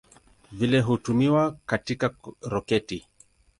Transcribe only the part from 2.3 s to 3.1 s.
roketi.